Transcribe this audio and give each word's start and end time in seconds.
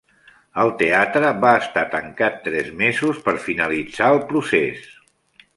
El 0.61 0.71
teatre 0.79 1.33
va 1.43 1.51
estar 1.65 1.83
tancat 1.93 2.41
tres 2.47 2.73
mesos 2.81 3.23
per 3.29 3.37
finalitzar 3.47 4.11
el 4.17 4.23
procés. 4.33 4.93